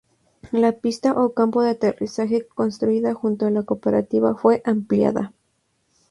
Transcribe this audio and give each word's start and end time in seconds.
La 0.51 0.71
pista 0.71 1.13
o 1.13 1.31
campo 1.35 1.61
de 1.61 1.69
aterrizaje 1.69 2.47
construida 2.47 3.13
junto 3.13 3.45
a 3.45 3.51
la 3.51 3.61
Cooperativa 3.61 4.33
fue 4.33 4.63
ampliada. 4.65 5.31